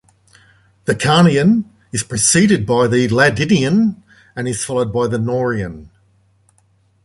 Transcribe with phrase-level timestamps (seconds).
[0.85, 4.01] The Carnian is preceded by the Ladinian
[4.35, 5.89] and is followed by the Norian.